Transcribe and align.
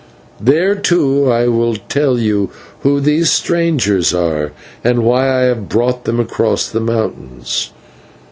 There, 0.39 0.73
too, 0.73 1.29
I 1.31 1.47
will 1.47 1.75
tell 1.75 2.17
you 2.17 2.49
who 2.79 2.99
these 2.99 3.29
strangers 3.29 4.15
are, 4.15 4.51
and 4.83 5.03
why 5.03 5.27
I 5.29 5.41
have 5.41 5.69
brought 5.69 6.05
them 6.05 6.19
across 6.19 6.67
the 6.67 6.79
mountains. 6.79 7.71